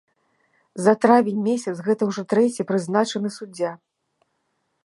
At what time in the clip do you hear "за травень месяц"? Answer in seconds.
0.85-1.75